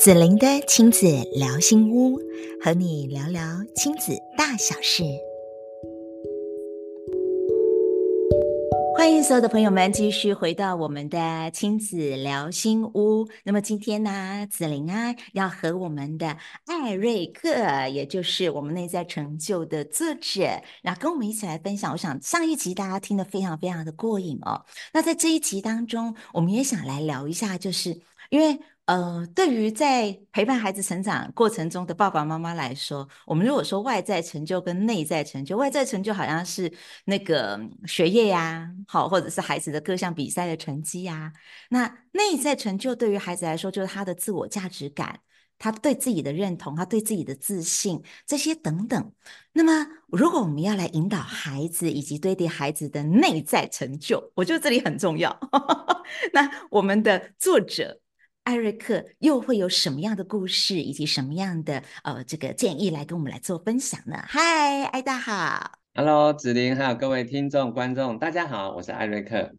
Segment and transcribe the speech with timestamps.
[0.00, 2.18] 子玲的亲子聊心屋，
[2.64, 3.42] 和你聊聊
[3.76, 5.02] 亲子大小事。
[8.96, 13.28] 欢迎所有的朋友们继续回到我们的亲子聊心屋。
[13.44, 17.50] 那么今天呢，子玲啊要和我们的艾瑞克，
[17.88, 21.92] 也就是我们内在成就的作者，然后跟我们一起来分享。
[21.92, 24.64] 我想上一集大家听得非常非常的过瘾哦。
[24.94, 28.58] 那在这一集当中，我们也想来聊一下，就是因为。
[28.90, 36.72] 呃，对于在陪伴孩子成长过程中的爸爸妈妈来说，我们如果说外在成就跟内在成就，外在成就好像是
[37.04, 41.32] 那个学业呀，好，或者是孩子的各项比赛的成绩呀，
[41.68, 45.20] 那内在成就对于孩子来说，就是他的自我价值感，
[45.56, 49.12] 他对自己的认同，他对自己的自信这些等等。
[49.52, 55.38] 那么，如果我们要来引导孩子以及堆叠孩子的内在成就，我觉得这里很重要。
[56.34, 58.00] 那我们的作者。
[58.50, 64.20] 艾瑞克又会有什么样的故事，以及什么样的呃这个建议来跟我们来做分享呢？
[64.26, 69.54] 嗨，艾大好，Hello，子玲，还有各位听众观众，大家好，我是艾瑞克。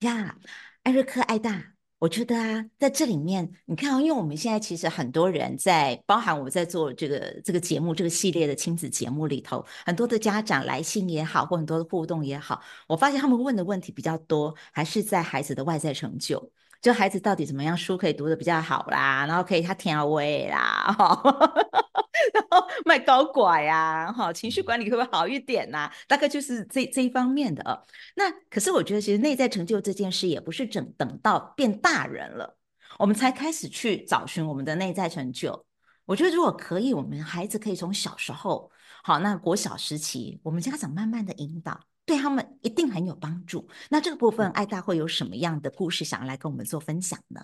[0.00, 0.34] 呀，
[0.82, 16.50] 艾瑞克，艾大，我觉得啊，在这里面，你看啊，因为我们现在其实很多人在，包含我们在做这个这个节目这个系列的亲子节目里头，很多的家长来信也好，或很多的互动也好，我发现他们问的问题比较多，还是在孩子的外在成就。
[16.82, 21.22] 就孩子到底怎么样书可以读得比较好啦，然后可以他调味啦，哈，
[22.34, 25.90] 然后卖高拐呀，哈，情绪管理会不会好一点呐？
[26.08, 27.80] 大概就是这这一方面的哦。
[28.16, 32.58] 那可是我觉得，其实内在成就这件事，也不是整等到变大人了，
[32.98, 35.64] 我们才开始去找寻我们的内在成就。
[36.04, 38.72] 我觉得如果可以，我们孩子可以从小时候，
[39.04, 41.78] 好，那国小时期，我们家长慢慢的引导。
[42.12, 43.66] 对他们一定很有帮助。
[43.88, 47.40] 那这个部分，艾大会有什么样的故事想要来跟我们做分享呢？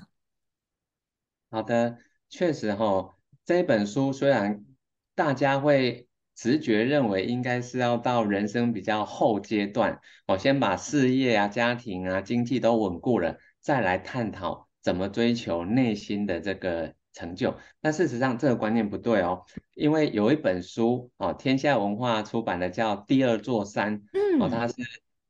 [1.50, 1.96] 好的，
[2.28, 3.14] 确实哈、哦，
[3.46, 4.66] 这本书虽然
[5.14, 16.94] 大家会直觉认为应该是要到人生比较后阶段，我先把事业啊、家庭啊、经济都稳固了，再来探讨怎么追求内心的这个。
[17.12, 24.74] 成就，但事实上这个观念不对哦，因为有一本书哦，天下文化出版的叫《第二座山》，嗯，哦，它是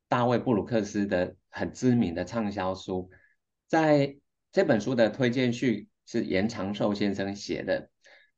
[0.09, 3.11] 大卫布鲁克斯的很知名的畅销书，
[3.67, 4.17] 在
[4.53, 7.91] 这本书的推荐序是严长寿先生写的，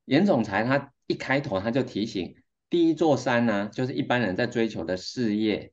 [0.05, 2.37] 严总裁他一开头他就提醒，
[2.69, 5.73] 第一座山呢，就是一般人在追求的事业，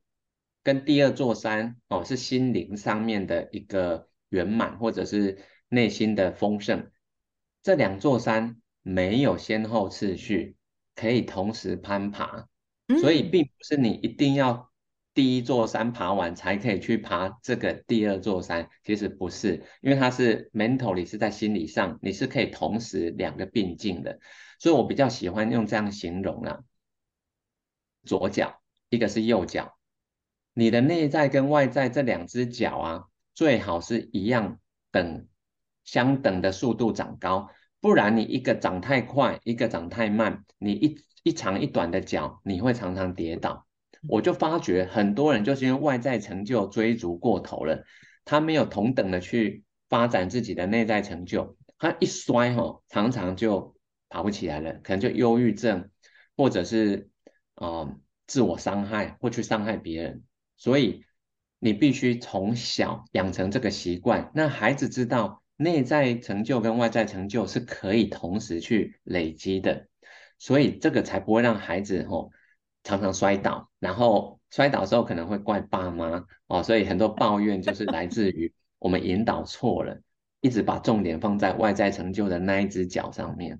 [0.63, 5.37] 跟第二座山哦，是心灵上面的一个圆满或者是
[5.69, 6.89] 内心的丰盛。
[7.67, 10.55] 这两座山没有先后次序，
[10.95, 12.47] 可以同时攀爬，
[13.01, 14.71] 所以并不是你一定要
[15.13, 24.17] 第一座山爬完才可以去爬这个第二座山，其实不是，因为它是 mentally 是在心理上，你是可以同时两个并进的，
[24.59, 26.59] 所以我比较喜欢用这样形容啊，
[28.05, 29.77] 左脚一个是右脚，
[30.53, 33.03] 你的内在跟外在这两只脚啊，
[33.33, 34.57] 最好是一样
[34.89, 35.27] 等
[35.87, 37.49] 相等的速度长高。
[37.79, 43.65] 不然你一个长太快，一个长太慢，你一一长一短的脚，你会常常跌倒。
[44.09, 47.83] 我就发觉很多人就是因为外在成就追逐过头了，
[48.25, 53.75] 他没有同等的去发展自己的内在成就，他一摔哈，常常就
[54.09, 55.89] 爬不起来了，可能就忧郁症，
[56.35, 57.09] 或者是
[57.53, 60.23] 啊、呃、自我伤害或去伤害别人。
[60.57, 61.03] 所以
[61.59, 65.43] 你必须从小养成这个习惯，那孩子知道。
[65.57, 69.87] 内在成就跟外在成就是可以同时去累积的，
[70.37, 72.29] 所以这个才不会让孩子哦
[72.83, 79.99] 常常摔倒，然后摔倒的时候可能会怪爸妈哦，所以很多抱怨就是来自于我们引导错了，
[80.41, 83.59] 一直把重点放在外在成就的那一只脚上面。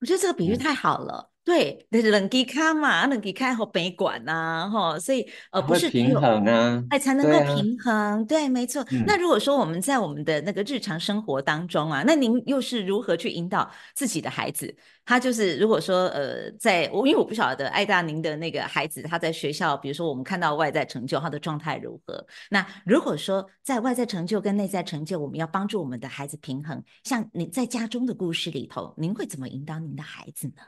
[0.00, 1.30] 我觉得这个比喻太好了。
[1.42, 8.84] 嗯对，那是能给看嘛，能给看好北管呐，哈，所以呃不是平衡啊，哎才能够平衡，对，啊、对，没错。
[8.92, 14.72] 嗯、那如果说我们在我们的那个日常生活当中啊，那您又是如何去引导自己的孩子？
[15.04, 22.24] 他就是如果说呃，在我因为我不晓得艾大您的那个孩子他在学校，比如说我们看到外在成就，他的状态如何？
[22.50, 30.62] 那如果说在外在成就跟内在成就，我们要帮助我们的孩子平衡，像你在家中的故事里头，您会怎么引导您的孩子呢？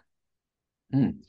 [0.92, 1.20] 嗯，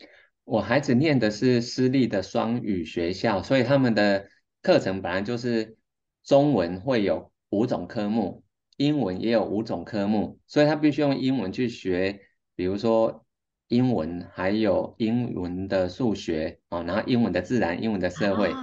[0.44, 4.28] 我孩子念的是私立的双语学校，所以他们的
[4.62, 5.78] 课程本来就是
[6.22, 8.44] 中文会有五种科目，
[8.76, 12.20] 英文也有五种科目，所以他必须用英文去学，
[12.56, 13.26] 比如说
[13.70, 18.54] 英文，还有英文的数学哦，然后英文的自然，英文的社会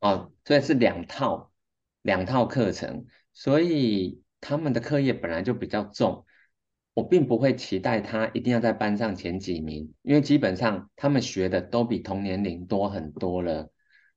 [0.00, 1.52] 哦，所以是两套
[2.02, 6.26] 两套课程，所以他们的课业本来就比较重。
[7.00, 13.70] 我并不会期待他一定要在班上前几名，因为基本上他们学的都比同年龄多很多了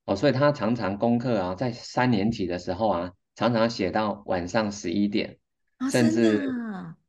[0.04, 5.38] 哦，所以他常常功课啊，在三年级的时候啊，常常写到晚上十一点，
[5.78, 6.46] 哦、甚至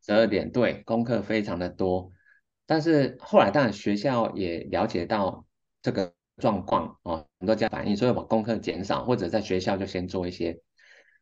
[0.02, 2.10] 十二点，对，功课非常的多。
[2.66, 5.46] 但是后来当然学校也了解到
[5.82, 10.58] 这个状况哦，很多家长反映，所以把功课减少，或者在学校就先做一些。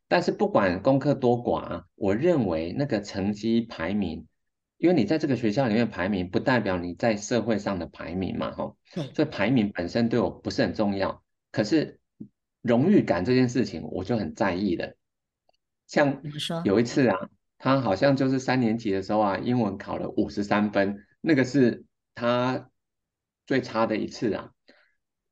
[0.07, 4.27] 但是不管功课多寡，我认为那个成绩排名。
[4.83, 8.77] 因为你在这个学校里面排名，不代表你在社会上的排名嘛，吼，
[9.15, 11.23] 所以排名本身对我不是很重要。
[11.53, 12.01] 可是
[12.61, 14.97] 荣誉感这件事情，我就很在意的。
[15.87, 16.21] 像
[16.65, 17.15] 有一次啊，
[17.57, 22.69] 他好像就是三年级的时候啊，英文考了五十三分，那个是他
[23.47, 24.51] 最差的一次啊。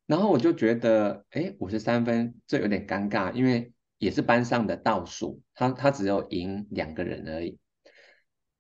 [0.06, 7.60] 然后我就觉得，哎，五十三分这有点尴尬，因为也是班上的倒数，他他只有赢两个人而已，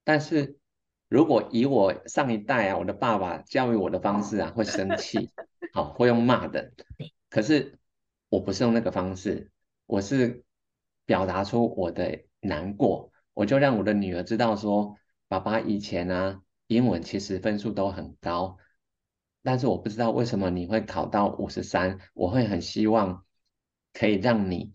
[0.03, 0.57] 但是。
[1.11, 5.29] 如果以我上一代啊，我的爸爸教育我的方式啊， 会生气，
[5.73, 6.71] 好，会用骂的。
[7.29, 7.77] 可是
[8.29, 9.51] 我不是用那个方式，
[9.87, 10.45] 我是
[11.05, 14.95] 表达出我的难过，我就让我的女儿知道说，
[15.27, 18.55] 爸爸以前啊，英文其实分数都很高，
[19.43, 23.25] 但是我不知道为什么你会考到五十三，我会很希望
[23.91, 24.71] 可以让你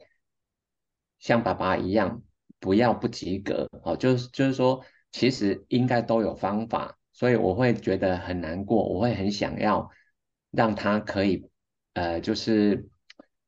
[1.19, 2.23] 像爸爸一样，
[2.61, 4.85] 不要不及格，好，就是就是说。
[5.17, 9.91] 其实应该都有方法，所以我会觉得很难过，我会很想要
[10.51, 11.49] 让他可以，
[11.95, 12.87] 呃，就是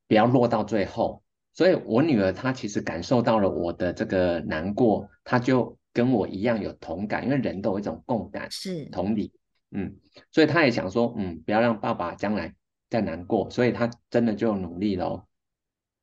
[0.07, 1.23] 不要落到最后。
[1.53, 9.31] 所以我女儿她其实感受到了我的这个难过，她就跟我一样有同感，因为人都有一种共感，是同理，
[9.71, 9.95] 嗯，
[10.31, 12.55] 所以她也想说，嗯，不要让爸爸将来
[12.89, 15.27] 再难过，所以她真的就努力喽。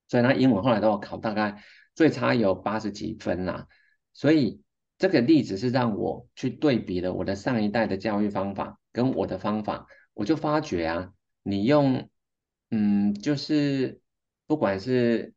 [0.08, 1.64] 所以她英文后来都有考大概
[1.96, 3.66] 最差有八十几分啦，
[4.14, 4.62] 所以。
[4.98, 11.14] 这个例子是让我去对比了我的上一代的教育方法跟我的方法，我就发觉啊，
[11.44, 12.10] 你用，
[12.72, 14.00] 嗯，就是
[14.48, 15.34] 不管是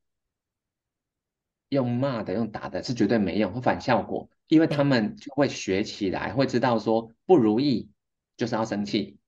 [1.70, 7.90] 用骂的、用打的，是绝对没用，会反效果，因为他们就会学起来，会知道说不如意
[8.36, 9.18] 就是要生气，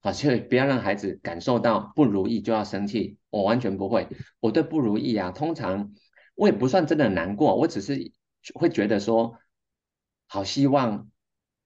[0.00, 4.08] 好，所以不要让孩子感受到不如意就要生气，我完全不会，
[4.40, 5.92] 我对不如意啊，通常
[6.34, 8.10] 我也不算真的难过，我只是
[8.54, 9.38] 会觉得说。
[10.26, 11.10] 好希望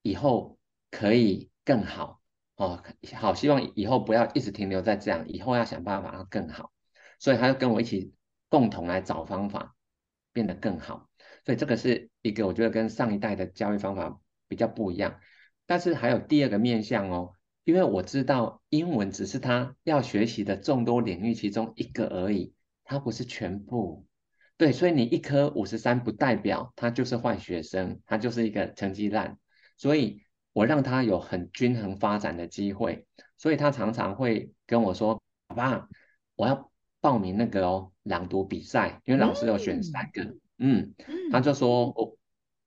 [0.03, 0.59] 以后
[0.91, 2.21] 可以更好
[2.57, 2.83] 哦，
[3.15, 6.73] 好希望以后不要一直停留在这样，以后要想办法要更好，
[7.19, 8.13] 所以他就跟我一起
[8.49, 9.75] 共同来找方法
[10.33, 11.09] 变得更好，
[11.45, 15.19] 所以这个是一个我觉得跟上一代的教育方法比较不一样，
[15.67, 17.33] 但是还有第二个面向哦，
[17.65, 22.53] 因为我知道英文只是他要学习的众多领域其中一个而已，
[22.85, 24.07] 它不是全部。
[24.61, 29.39] 对，所以你一科五十三不代表他就是坏学生，他就是一个成绩烂。
[29.79, 30.21] 所以
[30.53, 33.07] 我让他有很均衡发展的机会，
[33.39, 35.19] 所以他常常会跟我说
[35.49, 35.89] ：“爸爸，
[36.37, 36.71] 我要
[37.01, 40.25] 报名那个哦朗读比赛，因为老师有选三个。
[40.59, 42.19] 嗯”嗯，他就说：“我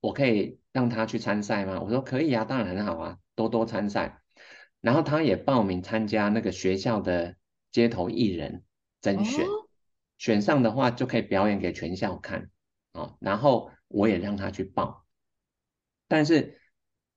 [0.02, 4.20] 我可以让他去参赛吗？”我说：“可以啊，当然很好啊，多多参赛。”
[4.82, 7.36] 然后他也报名参加那个学校的
[7.72, 8.64] 街头艺人
[9.00, 9.46] 甄选。
[9.46, 9.63] 哦
[10.24, 12.50] 选上的话就可以表演给全校看
[12.94, 15.06] 啊，然后我也让他去报，
[16.08, 16.62] 但是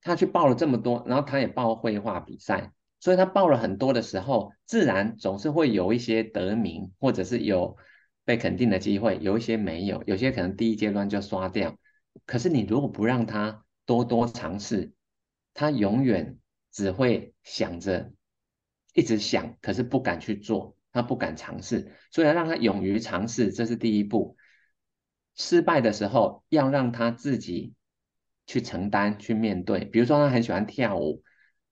[0.01, 7.77] 他去报了这么多，然后他也报绘画比赛，所以他报了很多的时候，自然总是会有一些得名，或者是有
[8.25, 11.77] 被肯定的机会，有一些没有，有些可能第一阶段就刷掉。
[12.25, 14.91] 可是你如果不让他多多尝试，
[15.53, 16.37] 他永远
[16.73, 18.11] 只会想着，
[18.93, 20.75] 一直想，可是不敢去做。
[20.97, 24.35] 他不敢尝试，所以要让他勇于尝试，这是第一步。
[25.35, 27.75] 失败的时候，要让他自己
[28.47, 29.85] 去承担、去面对。
[29.85, 31.21] 比如说，他很喜欢跳舞，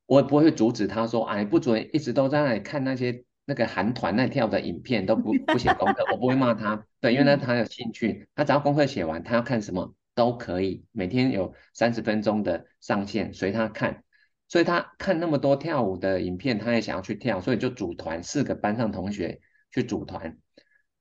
[0.05, 10.85] 我也不会阻止他说：“哎，不准一直都在那里看那些那个韩团那跳的影片，都不 不写功课。”我不会骂他，对，因为呢，他有兴趣，他只要功课写完，他要看什么都可以。
[10.91, 14.03] 每天有三十分钟的上线，随他看。
[14.47, 20.37] 所以他看那么多跳舞的影片，他也想要去跳，所以就组团，四个班上同学去组团。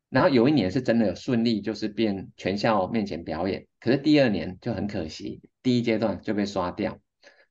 [0.08, 3.66] 然后有一年是真的有顺利，就是变全校面前表演。
[3.80, 6.98] 可是第二年就很可惜，第一阶段就被刷掉。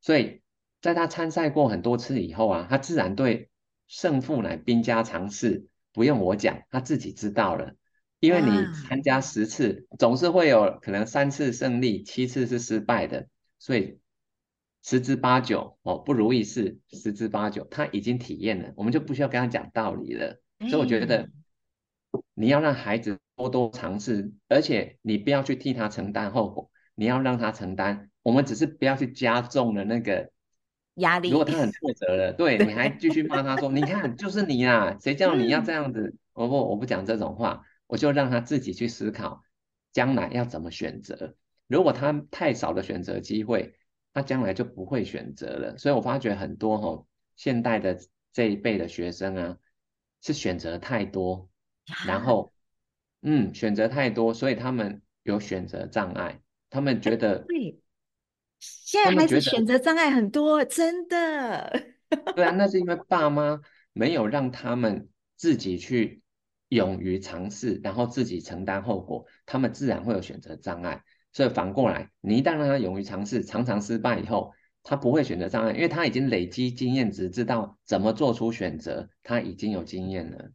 [0.01, 0.41] 所以
[0.81, 3.49] 在他参赛过很多次以后啊，他自然对
[3.87, 7.75] 胜负乃兵家常事，不用我讲，他自己知道了。
[8.19, 8.49] 因为你
[8.87, 13.27] 参加十次，总是会有可能三次胜利，七次是失败的，
[13.59, 13.99] 所以。
[14.83, 20.39] 十之八九哦，不如意事十之八九，他已经体验了，我们就不需要跟他讲道理了。
[20.69, 21.29] 所以我觉得
[22.33, 30.31] 你要让孩子多多尝试，而且你不要去替他承担后果，你要让他承担我们只是不要去加重了那个
[30.95, 31.29] 压力。
[31.29, 39.43] 如果他很挫折了，对，你还继续骂他说：“你看，就是你啊，谁叫你要这样子？”我不，我不讲这种话，我就让他自己去思考
[39.91, 41.35] 将来要怎么选择。
[41.67, 43.75] 如果他太少的选择机会，
[44.13, 45.77] 他将来就不会选择了。
[45.77, 47.99] 所以我发觉很多吼、哦、现代的
[48.31, 49.57] 这一辈的学生啊，
[50.21, 51.49] 是选择太多，
[52.05, 52.53] 然后
[53.21, 56.41] 嗯，选择太多，所以他们有选择障碍。
[56.69, 57.79] 他们觉得，对，
[58.59, 61.71] 现在孩子选择障碍很多，真的。
[62.35, 63.61] 对啊，那是因为 爸妈
[63.93, 66.23] 没有让他们自己去
[66.69, 71.03] 勇于尝试，然后自己承担后果，他们自然会有选择障碍。
[71.33, 80.51] 所以反过来，你一旦让他勇于尝试，常常失败以后，他不会选择障碍，因为他已经累积经验值，知道怎么做出选择，他已经有经验了。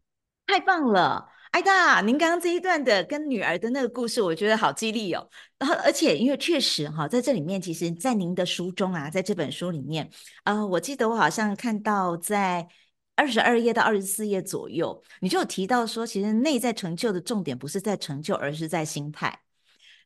[0.47, 1.29] 太棒了！
[1.51, 5.29] 爱大，您刚刚这一段的跟女儿的那个故事，我觉得好激励哦。
[5.59, 10.09] 然后，而且因为确实哈，在这里面，其实，在您的书中啊，在这本书里面，
[10.45, 12.69] 呃，我记得我好像看到在
[13.17, 19.41] 二十二页到二十四页左右，你就有提到说，其实内在成就的重点不是在成就，而是在心态。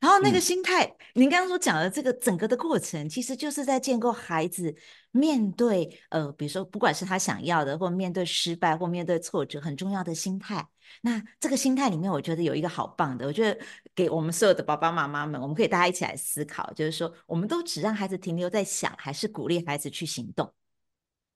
[0.02, 4.74] 然后那个心态，嗯、您刚刚所讲的这个整个的过程，其实就是在建构孩子
[5.12, 10.66] 面对呃，比如说不管是他想要的，或面对失败，或面对挫折，很重要的心态。
[11.02, 20.52] 那这个心态里面，我觉得有一个好棒的，我觉得给我们所有的爸爸妈妈们，我们可以大家一起来思考，就是说，我们都只让孩子停留在想，还是鼓励孩子去行动？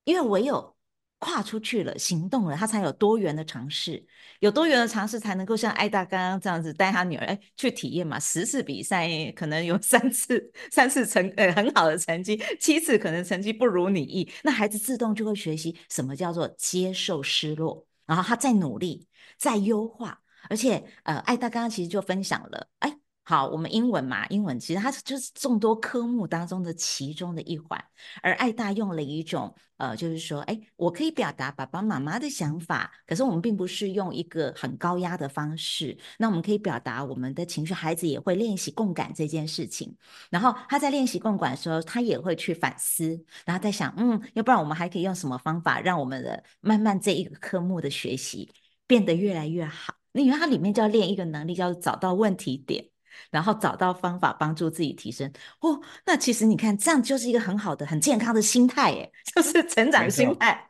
[0.03, 0.76] 因为唯有。
[1.19, 4.05] 跨出去了，行动了，他才有多元的尝试，
[4.39, 8.19] 有多元的尝试才能够像爱大刚刚这样子带他女儿哎去体验嘛。
[8.19, 19.07] 十次比赛可能有 三次三次成呃很好的成绩，七次可能成绩不如你意，那孩子自动就会学习什么叫做接受失落，然后他再努力
[19.39, 20.19] 再优化，
[20.49, 22.96] 而且呃爱大刚刚其实就分享了哎。
[23.29, 27.77] 好，我们英文嘛，英文其实它就是众多科目当中的其中的一环，
[28.21, 39.93] 而爱大用了一种呃，就是说，哎，我可以表达爸爸妈妈的想法，可是我们并不是用一个很高压的方式，那我们可以表达我们的情绪，孩子也会练习共感这件事情，
[40.29, 48.49] 然后他在练习共感的时候，他也会去反思，然后在想，嗯，要不然我们还可以用什么方法，让我们的慢慢这一个科目的学习
[48.87, 49.95] 变得越来越好？
[50.13, 52.85] 那因为它里面就要练一个能力，叫找到问题点。
[53.29, 60.69] 然后找到方法帮助自己提升哦，那其实你看，这样就是一个很好的、很健康的心态，耶， 就是成长心态。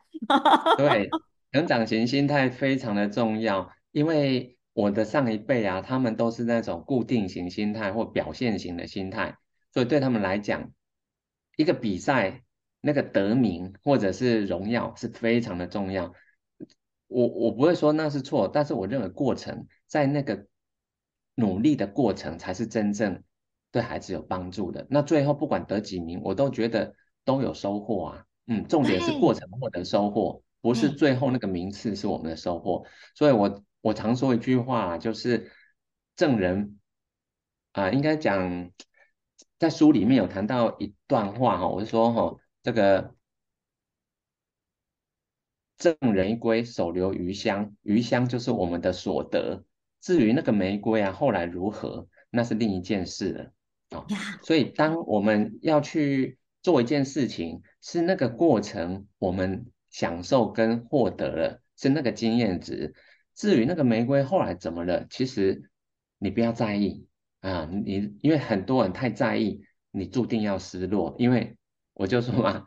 [0.76, 1.08] 对，
[1.52, 9.36] 成长型心态非常的重要，因为我的上一辈啊，他们都是那种固定型心态或表现型的心态，
[9.72, 10.70] 所以对他们来讲，
[11.56, 12.42] 一个比赛
[12.80, 16.12] 那个得名或者是荣耀是非常的重要。
[17.06, 20.47] 我我不会说那是错，但是我认为过程在那个。
[21.38, 23.22] 努力的过程才是真正
[23.70, 24.84] 对孩子有帮助的。
[24.90, 26.92] 那最后不管得几名，我都觉得
[27.24, 28.24] 都有收获啊。
[28.48, 32.84] 嗯，重点是过程获得收获，不是最后那个名次是我们的收获。
[33.14, 35.52] 所以我我常说一句话，就是
[36.16, 36.80] 证人
[37.70, 38.72] 啊、呃，应该讲
[39.60, 43.14] 在书里面有谈到一段话哈，我是说哈，这个
[45.76, 49.62] 赠人一归，手留余香，余香就是我们的所得。
[50.00, 53.44] 至于那个玫瑰啊，后来如何，那是另一件事了
[53.90, 53.98] 啊。
[53.98, 54.06] 哦
[54.42, 62.94] 所以，当我们要去做一件事情，是那个过程，我们享受跟获得了，是那个经验值。
[63.34, 65.70] 至于那个玫瑰后来怎么了，其实
[66.18, 67.06] 你不要在意
[67.40, 67.68] 啊。
[67.70, 71.16] 你因为很多人太在意，你注定要失落。
[71.18, 71.56] 因为
[71.94, 72.64] 我就说嘛，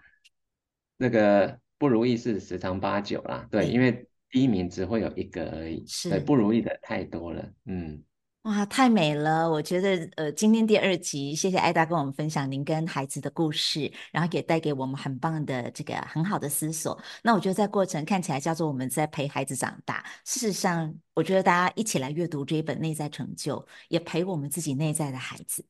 [0.97, 3.47] 那个不如意事十常八九啦。
[3.49, 4.07] 对，因为。
[4.31, 8.01] 第一名只会有一个而已，是对，不如意的太多了，嗯，
[8.43, 9.47] 哇，太美了！
[9.47, 16.99] 我觉得，呃，今天第二集，谢谢艾达跟我们分享您跟孩子的故事，然后也带给我们很棒的这个很好的思索。
[17.21, 23.57] 那我觉得在过程看起来叫做我们在陪孩子长大，事实上，我觉得大家一起来阅读这一本《内在成就》，
[23.89, 25.63] 也陪我们自己内在的孩子，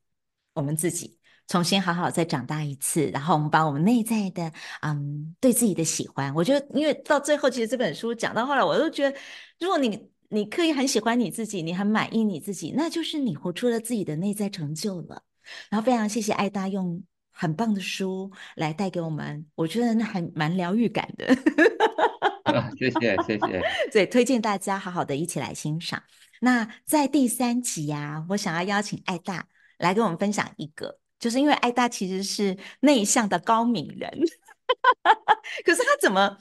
[0.53, 1.17] 我们自己。
[1.51, 4.49] 重新好好再长大一次，然后我们把我们内在的，
[4.83, 9.17] 嗯，对自己的喜欢，我觉得，因为到最后，其实这本书讲到后来，我都觉得，
[9.59, 15.23] 如果你你可以很喜欢你自己，你很满意你自己，那就是你活出了自己的内在成就了。
[15.69, 17.03] 然后非常谢谢艾大用
[17.33, 21.35] 很棒的书来带给我们，我觉得那还蛮疗愈感的。
[22.47, 26.01] 啊，谢谢谢谢， 所以推荐大家好好的一起来欣赏。
[26.39, 29.45] 那在第三集呀、啊，我想要邀请艾大
[29.77, 31.00] 来跟我们分享一个。
[31.21, 34.11] 就是因为艾达其实是内向的高敏人，
[35.63, 36.37] 可是他怎么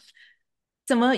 [0.85, 1.15] 怎么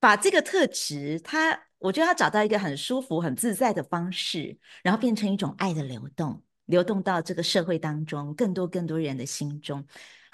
[0.00, 6.42] 把这个特质，他我觉得他找到一个很舒服、很自在的方式，然后变成一种爱的流动。
[6.66, 9.86] 流动到这个社会当中，更多更多人的心中。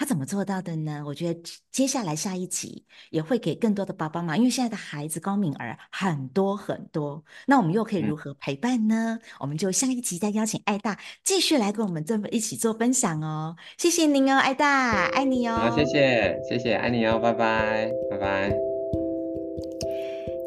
[0.03, 1.05] 他怎么做到的呢？
[1.07, 1.41] 我觉得
[1.71, 9.17] 接下来下一集也会给更多的爸爸妈妈，因为现在的孩子高敏儿很多很多，那我们又可以如何陪伴呢？
[9.17, 13.55] 嗯、我们就下一集再邀请艾大继续来跟我们这么一起做分享哦。
[13.79, 15.55] 谢谢您哦，艾大，爱你哦。
[15.55, 18.53] 好，谢谢，谢谢，爱你哦，拜拜，拜拜。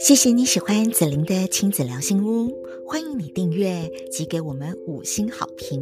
[0.02, 2.52] 谢谢你喜欢子玲的亲子聊心屋，
[2.86, 5.82] 欢迎你订阅及给我们五星好评。